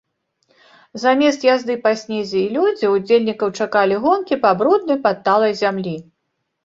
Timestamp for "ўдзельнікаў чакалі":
2.95-4.01